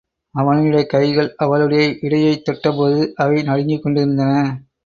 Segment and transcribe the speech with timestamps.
[0.35, 4.33] அவனுடைய கைகள் அவளுடைய இடையைத் தொட்ட போது, அவை நடுங்கிக் கொண்டிருந்தன.